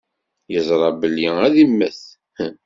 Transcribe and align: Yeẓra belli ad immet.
Yeẓra 0.53 0.89
belli 1.01 1.27
ad 1.45 1.55
immet. 1.63 2.01